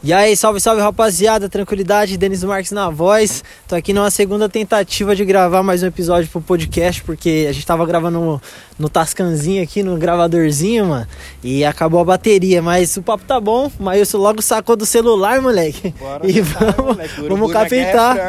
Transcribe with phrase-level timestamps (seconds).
[0.00, 3.42] E aí, salve, salve rapaziada, tranquilidade, Denis Marques na voz.
[3.66, 7.66] Tô aqui numa segunda tentativa de gravar mais um episódio pro podcast, porque a gente
[7.66, 8.42] tava gravando no,
[8.78, 11.06] no Tascanzinho aqui, no gravadorzinho, mano,
[11.42, 12.62] e acabou a bateria.
[12.62, 15.92] Mas o papo tá bom, o Maílson logo sacou do celular, moleque.
[15.98, 17.20] Bora e tentar, vamos, moleque.
[17.20, 18.16] O vamos quer capitar.
[18.16, 18.28] é?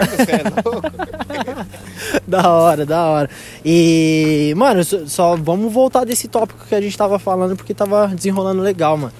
[2.27, 3.29] Da hora, da hora.
[3.63, 8.07] E, mano, só, só vamos voltar desse tópico que a gente tava falando, porque tava
[8.07, 9.13] desenrolando legal, mano.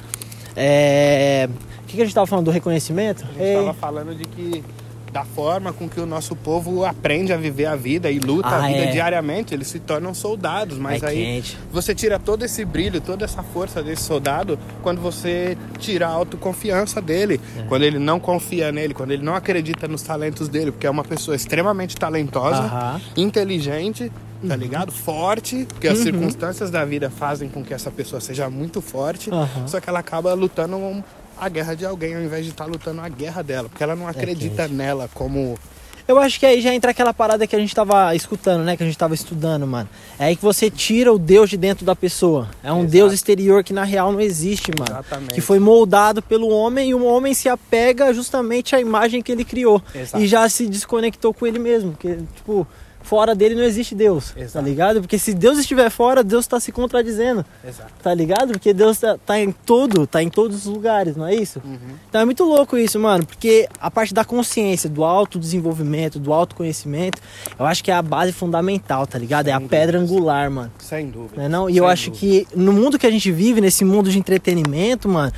[0.56, 1.48] É.
[1.90, 3.24] O que, que a gente tava falando do reconhecimento?
[3.24, 3.56] A gente Ei.
[3.56, 4.64] tava falando de que
[5.12, 8.66] da forma com que o nosso povo aprende a viver a vida e luta Ah,
[8.66, 8.92] a vida é.
[8.92, 11.58] diariamente, eles se tornam soldados, mas É aí quente.
[11.72, 17.02] você tira todo esse brilho, toda essa força desse soldado quando você tira a autoconfiança
[17.02, 17.64] dele, É.
[17.64, 21.04] quando ele não confia nele, quando ele não acredita nos talentos dele, porque é uma
[21.04, 24.12] pessoa extremamente talentosa, inteligente,
[24.48, 24.92] tá ligado?
[24.92, 26.04] Forte, porque as Uhum.
[26.04, 29.68] circunstâncias da vida fazem com que essa pessoa seja muito forte, Aham.
[29.68, 30.78] só que ela acaba lutando
[31.40, 34.08] a guerra de alguém ao invés de estar lutando a guerra dela, porque ela não
[34.08, 34.74] acredita quente.
[34.76, 35.58] nela como
[36.08, 38.76] Eu acho que aí já entra aquela parada que a gente tava escutando, né?
[38.76, 39.88] Que a gente tava estudando, mano.
[40.18, 42.50] É aí que você tira o Deus de dentro da pessoa.
[42.64, 42.92] É um Exato.
[42.92, 44.92] Deus exterior que na real não existe, mano.
[44.92, 45.36] Exatamente.
[45.36, 49.46] Que foi moldado pelo homem e o homem se apega justamente à imagem que ele
[49.46, 49.82] criou.
[49.94, 50.24] Exato.
[50.24, 51.92] E já se desconectou com ele mesmo.
[51.92, 52.68] Porque, tipo,
[53.02, 54.32] fora dele não existe Deus.
[54.32, 54.66] Tá Exato.
[54.66, 55.02] ligado?
[55.02, 57.44] Porque se Deus estiver fora, Deus tá se contradizendo.
[57.68, 57.92] Exato.
[58.04, 58.52] Tá ligado?
[58.52, 61.62] Porque Deus tá, tá em todo, tá em todos os lugares, não é isso?
[61.66, 61.78] Uhum.
[62.10, 67.22] Então é muito louco isso, mano, porque a parte da consciência, do autodesenvolvimento, do autoconhecimento,
[67.58, 69.48] eu acho que é a base fundamental, tá ligado?
[69.48, 70.18] É a Sem pedra dúvidas.
[70.18, 70.72] angular, mano.
[70.80, 71.42] Sem dúvida.
[71.42, 71.70] Né, não?
[71.70, 72.46] E Sem eu acho dúvida.
[72.48, 75.32] que no mundo que a gente vive, nesse mundo de entretenimento, mano,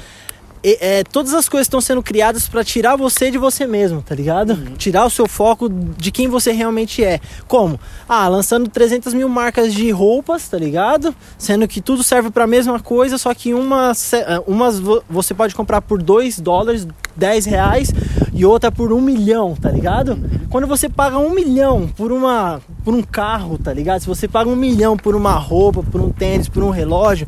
[0.63, 4.51] é, todas as coisas estão sendo criadas pra tirar você de você mesmo, tá ligado?
[4.51, 4.75] Uhum.
[4.77, 7.19] Tirar o seu foco de quem você realmente é.
[7.47, 7.79] Como?
[8.07, 11.15] Ah, lançando 300 mil marcas de roupas, tá ligado?
[11.37, 15.55] Sendo que tudo serve pra mesma coisa, só que uma, ah, umas vo- você pode
[15.55, 17.91] comprar por 2 dólares, 10 reais,
[18.33, 20.17] e outra por um milhão, tá ligado?
[20.49, 24.01] Quando você paga um milhão por, uma, por um carro, tá ligado?
[24.01, 27.27] Se você paga um milhão por uma roupa, por um tênis, por um relógio,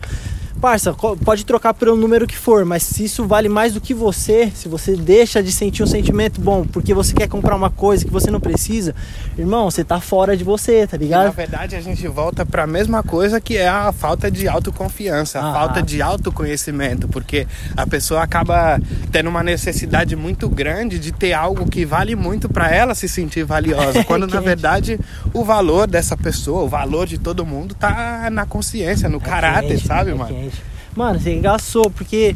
[0.64, 0.94] Parça,
[1.26, 4.70] pode trocar pelo número que for, mas se isso vale mais do que você, se
[4.70, 8.32] você deixa de sentir um sentimento bom porque você quer comprar uma coisa que você
[8.32, 8.96] não precisa,
[9.38, 11.34] irmão, você tá fora de você, tá E, na ligado?
[11.34, 15.50] verdade, a gente volta para a mesma coisa que é a falta de autoconfiança, a
[15.50, 15.54] Ah.
[15.54, 18.80] falta de autoconhecimento, porque a pessoa acaba
[19.12, 23.44] tendo uma necessidade muito grande de ter algo que vale muito para ela se sentir
[23.44, 24.98] valiosa, quando na verdade
[25.34, 29.86] o valor dessa pessoa, o valor de todo mundo tá na consciência, no caráter, quente,
[29.88, 30.53] sabe, é mano?
[30.96, 32.36] Mano, você engaçou, porque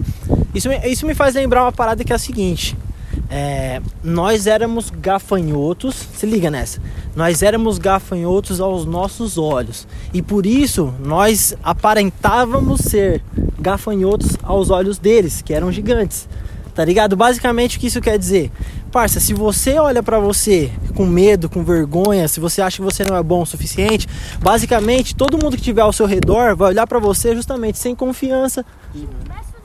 [0.53, 2.75] isso, isso me faz lembrar uma parada que é a seguinte.
[3.29, 6.79] é, nós éramos gafanhotos, se liga nessa.
[7.15, 9.87] Nós éramos gafanhotos aos nossos olhos.
[10.13, 13.21] E por isso nós aparentávamos ser
[13.59, 16.27] gafanhotos aos olhos deles, que eram gigantes.
[16.77, 17.15] Tá ligado?
[17.17, 18.51] Basicamente o que isso quer dizer?
[18.91, 23.03] Parça, se você olha pra você com medo, com vergonha, se você acha que você
[23.03, 24.07] não é bom o suficiente,
[24.39, 28.63] basicamente todo mundo que tiver ao seu redor vai olhar pra você justamente sem confiança,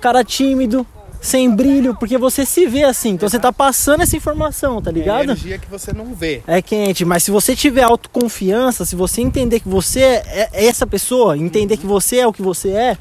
[0.00, 0.86] cara tímido,
[1.20, 3.10] sem brilho, porque você se vê assim.
[3.10, 5.24] Então você tá passando essa informação, tá É ligado?
[5.24, 6.42] energia que você não vê.
[6.46, 10.86] É quente, mas se você tiver autoconfiança, se você entender que você é é essa
[10.86, 12.96] pessoa, entender que você é o que você é,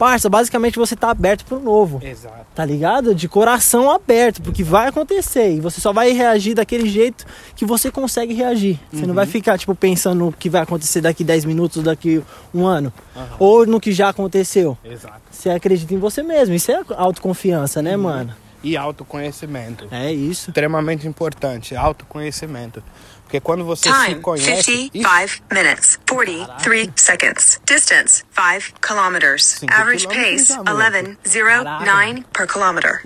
[0.00, 2.00] parça, basicamente você tá aberto pro novo.
[2.02, 2.46] Exato.
[2.54, 3.14] Tá ligado?
[3.14, 7.90] De coração aberto, porque vai acontecer e você só vai reagir daquele jeito que você
[7.90, 8.80] consegue reagir.
[8.90, 12.22] Você não vai ficar tipo pensando no que vai acontecer daqui 10 minutos, daqui
[12.54, 12.90] um ano,
[13.38, 14.78] ou no que já aconteceu.
[14.82, 15.20] Exato.
[15.30, 16.54] Você acredita em você mesmo.
[16.54, 18.34] Isso é autoconfiança, né, mano?
[18.62, 19.86] E autoconhecimento.
[19.90, 20.48] É isso.
[20.48, 22.82] Extremamente importante, autoconhecimento.
[23.30, 24.90] Porque quando você se Time conhece.
[24.92, 27.60] 55 minutes 43 seconds.
[27.64, 29.60] Distance 5 kilometers.
[29.70, 31.16] Average pace já, moleque.
[31.24, 33.02] 11.09 per kilometer.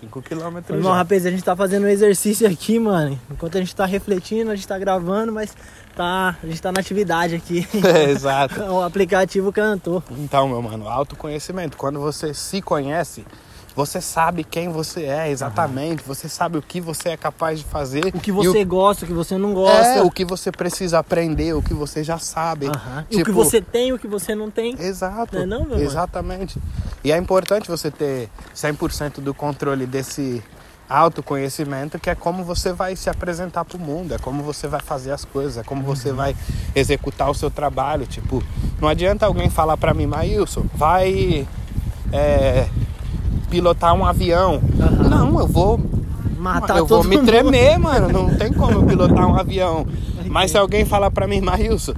[0.00, 0.76] 5 quilômetros.
[0.76, 3.20] Irmão, rapaz, a gente tá fazendo um exercício aqui, mano.
[3.30, 5.54] Enquanto a gente tá refletindo, a gente tá gravando, mas
[5.94, 7.66] tá, a gente tá na atividade aqui.
[7.88, 8.60] É, exato.
[8.74, 10.02] o aplicativo cantou.
[10.10, 11.76] Então, meu mano, autoconhecimento.
[11.76, 13.24] Quando você se conhece,
[13.78, 16.02] você sabe quem você é exatamente.
[16.02, 18.06] Você sabe o que você é capaz de fazer.
[18.12, 19.86] O que você gosta, o que você não gosta.
[19.86, 22.66] É, o que você precisa aprender, o que você já sabe.
[22.66, 23.06] Aham.
[23.08, 24.74] E o Tipo, que você tem o que você não tem.
[24.80, 25.36] Exato.
[25.36, 25.82] Não é não, meu mano?
[25.82, 26.58] Exatamente.
[27.04, 30.42] E é importante você ter 100% do controle desse
[30.88, 34.80] autoconhecimento, que é como você vai se apresentar para o mundo, é como você vai
[34.80, 35.94] fazer as coisas, é como Uhum.
[35.94, 36.34] você vai
[36.74, 38.06] executar o seu trabalho.
[38.06, 38.42] Tipo,
[38.80, 41.46] não adianta alguém falar para mim, Maílson, vai
[42.12, 42.66] é,
[43.50, 44.60] pilotar um avião.
[44.80, 45.08] Aham.
[45.08, 45.80] Não, eu vou
[46.38, 47.26] Matar eu vou me mundo.
[47.26, 48.08] tremer, mano.
[48.10, 49.86] Não tem como eu pilotar um avião.
[50.26, 51.94] Mas se alguém falar pra mim, Marilson,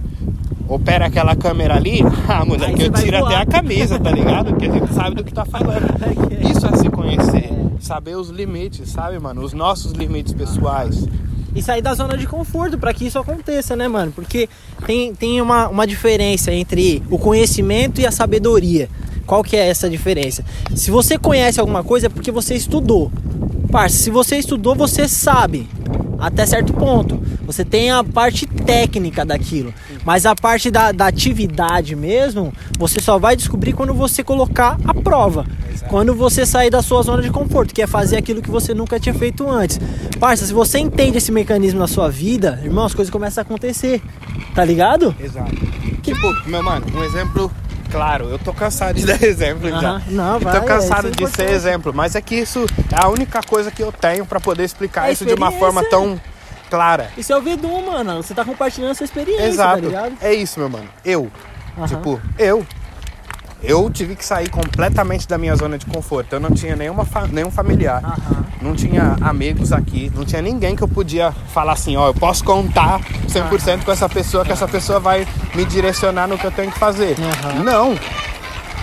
[0.68, 3.32] opera aquela câmera ali, ah, moleque, eu tiro voar.
[3.32, 4.46] até a camisa, tá ligado?
[4.50, 5.90] Porque a gente sabe do que tá falando.
[6.00, 6.50] É é.
[6.50, 7.50] Isso é se conhecer.
[7.80, 9.42] saber os limites, sabe, mano?
[9.42, 11.06] Os nossos limites pessoais.
[11.54, 14.12] e sair da zona de conforto para que isso aconteça, né, mano?
[14.12, 14.48] Porque
[14.86, 18.88] tem, tem uma, uma diferença entre o conhecimento e a sabedoria.
[19.30, 20.44] Qual que é essa diferença?
[20.74, 23.12] Se você conhece alguma coisa é porque você estudou.
[23.70, 25.68] Parça, se você estudou, você sabe.
[26.18, 27.22] Até certo ponto.
[27.46, 29.72] Você tem a parte técnica daquilo.
[30.04, 34.92] Mas a parte da, da atividade mesmo, você só vai descobrir quando você colocar a
[34.92, 35.46] prova.
[35.86, 38.98] Quando você sair da sua zona de conforto, que é fazer aquilo que você nunca
[38.98, 39.78] tinha feito antes.
[40.18, 44.02] Parça, se você entende esse mecanismo na sua vida, irmão, as coisas começam a acontecer.
[44.56, 45.14] Tá ligado?
[45.20, 45.54] Exato.
[46.02, 47.48] Tipo, meu mano, um exemplo
[47.90, 48.28] claro.
[48.28, 49.76] Eu tô cansado de dar exemplo já.
[49.76, 52.36] Aham, não, Eu vai, tô cansado é, isso é de ser exemplo, mas é que
[52.36, 55.50] isso é a única coisa que eu tenho pra poder explicar É isso de uma
[55.52, 56.20] forma tão
[56.70, 57.10] clara.
[57.18, 58.22] Isso é o Vedum, mano.
[58.22, 59.80] Você tá compartilhando a sua experiência, Exato.
[59.82, 60.12] tá ligado?
[60.20, 60.88] É isso, meu mano.
[61.04, 61.30] Eu,
[61.76, 61.86] Aham.
[61.86, 62.64] tipo, eu
[63.62, 66.32] eu tive que sair completamente da minha zona de conforto.
[66.34, 68.44] Eu não tinha nenhuma fa- nenhum familiar, Aham.
[68.62, 72.42] não tinha amigos aqui, não tinha ninguém que eu podia falar assim, ó, eu posso
[72.44, 76.70] contar 100% com essa pessoa, que essa pessoa vai me direcionar no que eu tenho
[76.72, 77.16] que fazer.
[77.20, 77.62] Aham.
[77.62, 77.98] Não.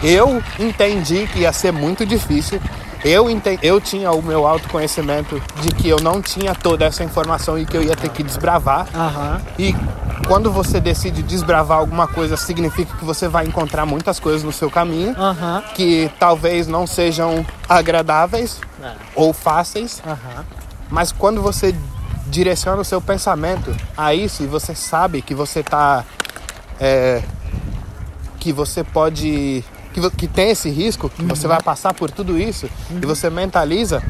[0.03, 2.61] Eu entendi que ia ser muito difícil.
[3.03, 7.57] Eu, enten- eu tinha o meu autoconhecimento de que eu não tinha toda essa informação
[7.57, 8.87] e que eu ia ter que desbravar.
[9.57, 9.75] E
[10.27, 14.69] quando você decide desbravar alguma coisa, significa que você vai encontrar muitas coisas no seu
[14.69, 15.15] caminho
[15.75, 18.91] que talvez não sejam agradáveis É.
[19.15, 20.01] ou fáceis,
[20.89, 21.73] mas quando você
[22.27, 26.03] direciona o seu pensamento a isso e você sabe que você tá
[26.79, 27.23] é,
[28.39, 29.63] que você pode
[29.93, 34.03] que, que tem esse risco, que você vai passar por tudo isso e você mentaliza,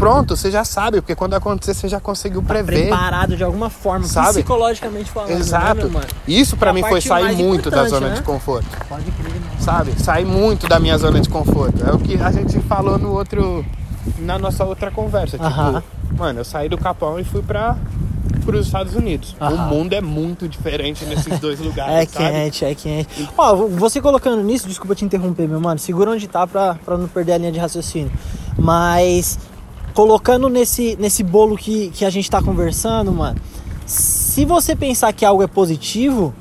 [0.00, 2.88] pronto, você já sabe, porque quando acontecer você já conseguiu prever.
[2.88, 4.28] Preparado de alguma forma, Sabe?
[4.34, 5.30] psicologicamente falando.
[5.30, 5.90] né, Exato.
[5.90, 6.06] mano?
[6.26, 8.14] Isso pra É mim foi sair muito da zona né?
[8.14, 8.66] de conforto.
[8.88, 9.44] Pode crer, mano.
[9.60, 9.92] sabe?
[10.02, 11.88] Sair muito da minha zona de conforto.
[11.88, 13.64] É o que a gente falou no outro.
[14.18, 15.36] Na nossa outra conversa.
[15.36, 15.82] Tipo, Aham.
[16.16, 17.76] mano, eu saí do Capão e fui para
[18.46, 19.36] os Estados Unidos.
[19.38, 22.30] O mundo é muito diferente nesses dois lugares, É sabe?
[22.30, 23.28] quente, é quente.
[23.36, 25.78] Ó, você colocando nisso, desculpa te interromper, meu mano.
[25.78, 28.10] Segura onde tá pra, pra não perder a linha de raciocínio.
[28.58, 29.38] Mas
[30.00, 33.38] colocando nesse, nesse bolo que, que a gente tá conversando, mano.
[33.84, 36.32] Se você pensar que algo é positivo,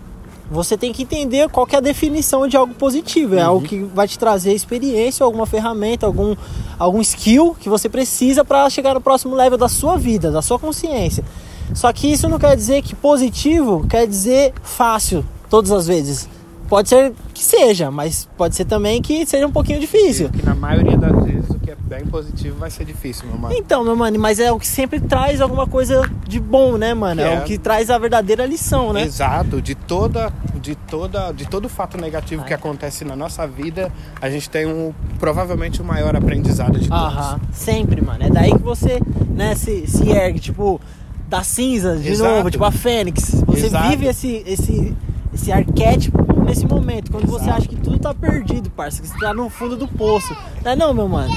[0.49, 3.35] você tem que entender qual que é a definição de algo positivo.
[3.35, 6.37] É algo que vai te trazer experiência, alguma ferramenta, algum,
[6.77, 10.57] algum skill que você precisa para chegar no próximo level da sua vida, da sua
[10.57, 11.25] consciência.
[11.73, 16.29] Só que isso não quer dizer que positivo quer dizer fácil todas as vezes.
[16.69, 20.29] Pode ser que seja, mas pode ser também que seja um pouquinho difícil.
[20.29, 23.55] Que na maioria das vezes o que é bem positivo vai ser difícil, meu mano.
[23.55, 27.21] Então, meu mano, mas é o que sempre traz alguma coisa de bom, né, mano?
[27.21, 27.39] É, É.
[27.39, 29.03] o que traz a verdadeira lição, né?
[29.03, 33.91] Exato, de toda, de toda, de todo fato negativo que acontece na nossa vida,
[34.21, 37.03] a gente tem um provavelmente o maior aprendizado de todos.
[37.03, 38.23] Aham, sempre, mano.
[38.23, 40.79] É daí que você, né, se, se ergue, tipo,
[41.27, 42.35] das cinzas de Exato.
[42.37, 43.41] novo, tipo a Fênix.
[43.45, 43.89] Você Exato.
[43.89, 44.97] vive esse, esse,
[45.33, 47.57] esse arquétipo nesse momento, quando você Exato.
[47.57, 50.35] acha que tudo tá perdido, parça, que você tá no fundo do poço.
[50.63, 51.33] Não é não, meu mano?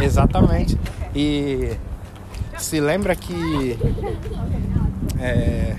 [0.00, 0.78] Exatamente.
[1.14, 1.76] E
[2.58, 3.78] se lembra que
[5.18, 5.76] é,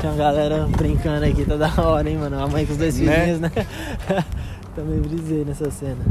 [0.00, 2.38] Tem uma galera brincando aqui, tá da hora, hein, mano?
[2.42, 3.14] A mãe com os dois Né?
[3.16, 3.50] filhinhos, né?
[4.74, 6.04] Também brisei nessa cena.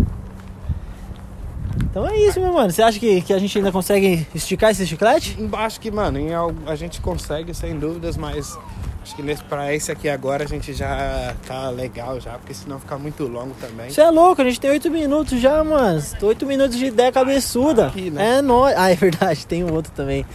[1.83, 2.71] Então é isso, meu mano.
[2.71, 5.37] Você acha que, que a gente ainda consegue esticar esse chiclete?
[5.53, 6.29] acho que, mano, em
[6.65, 8.57] a gente consegue sem dúvidas, mas
[9.03, 12.79] acho que nesse, pra esse aqui agora a gente já tá legal já, porque senão
[12.79, 13.89] fica muito longo também.
[13.89, 16.01] Você é louco, a gente tem 8 minutos já, mano.
[16.21, 17.87] 8 minutos de ideia cabeçuda.
[17.87, 18.37] Aqui, né?
[18.37, 18.73] É nóis.
[18.77, 20.25] Ah, é verdade, tem um outro também.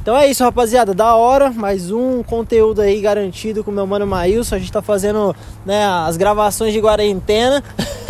[0.00, 0.92] Então é isso, rapaziada.
[0.94, 4.54] Da hora, mais um conteúdo aí garantido com meu mano Maílson.
[4.54, 7.64] A gente tá fazendo né, as gravações de quarentena.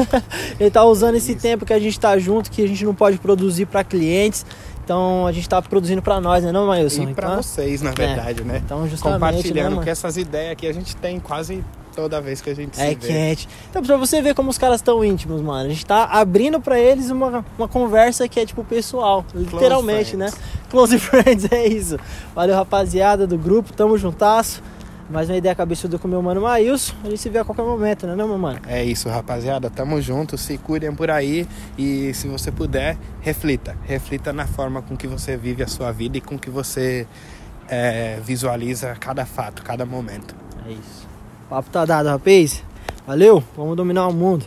[0.59, 3.17] Ele tá usando esse tempo que a gente tá junto, que a gente não pode
[3.19, 4.45] produzir pra clientes.
[4.85, 7.05] Então a gente tá produzindo pra nós, né, não, Maílson?
[7.05, 8.61] E pra então, vocês, na verdade, né?
[8.65, 9.83] então, justamente, Compartilhando, né, mano?
[9.83, 11.65] que essas ideias aqui a gente tem quase
[11.97, 13.07] toda vez que a gente É se vê.
[13.07, 13.49] quente.
[13.71, 15.65] Então, pra você ver como os caras estão íntimos, mano.
[15.67, 19.25] A gente tá abrindo pra eles uma, uma conversa que é tipo pessoal.
[19.35, 20.31] literalmente, né?
[20.69, 21.97] Close friends, é isso.
[22.35, 23.73] Valeu, rapaziada do grupo.
[23.73, 24.61] Tamo juntasso.
[25.09, 26.95] Mais uma ideia cabeçuda com o meu mano Maílson.
[27.05, 28.61] A gente se vê a qualquer momento, né, não, meu mano?
[28.67, 29.69] É isso, rapaziada.
[29.69, 31.47] Tamo junto, se cuidem por aí
[31.77, 33.77] e se você puder, reflita.
[33.85, 37.07] Reflita na forma com que você vive a sua vida e com que você
[37.69, 40.35] é, visualiza cada fato, cada momento.
[40.67, 41.07] É isso.
[41.47, 42.63] O papo tá dado, rapaz.
[43.07, 43.45] Valeu.
[43.55, 44.47] Vamos dominar o mundo.